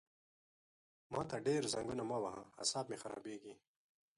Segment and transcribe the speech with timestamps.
[1.11, 3.53] ما ته ډېر زنګونه مه وهه عصاب مې خرابېږي!